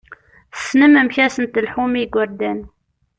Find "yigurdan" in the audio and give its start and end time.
2.01-2.59